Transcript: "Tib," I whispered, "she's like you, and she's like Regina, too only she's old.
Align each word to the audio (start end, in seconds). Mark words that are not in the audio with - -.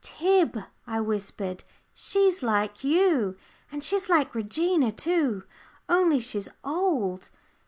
"Tib," 0.03 0.57
I 0.87 0.99
whispered, 0.99 1.63
"she's 1.93 2.41
like 2.41 2.83
you, 2.83 3.37
and 3.71 3.83
she's 3.83 4.09
like 4.09 4.33
Regina, 4.33 4.91
too 4.91 5.43
only 5.87 6.17
she's 6.17 6.49
old. 6.63 7.29